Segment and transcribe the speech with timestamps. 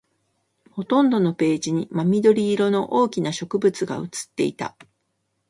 [0.71, 4.75] ほとんどのページに真緑色の大きな植物が写っていた